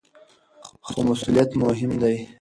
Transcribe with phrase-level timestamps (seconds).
[0.87, 2.17] خو مسؤلیت مهم دی.